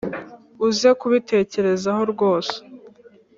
uze 0.67 0.89
kubitekerezaho 0.99 2.01
rwose 2.13 2.55